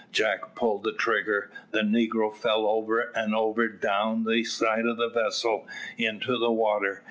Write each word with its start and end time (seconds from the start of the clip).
Jack 0.11 0.55
pulled 0.55 0.83
the 0.83 0.93
trigger; 0.93 1.51
the 1.69 1.81
negro 1.81 2.35
fell 2.35 2.65
over 2.65 3.11
and 3.15 3.35
over 3.35 3.67
down 3.67 4.23
the 4.23 4.43
side 4.43 4.87
of 4.87 4.97
the 4.97 5.09
vessel 5.09 5.67
into 5.95 6.39
the 6.39 6.51
water. 6.51 6.99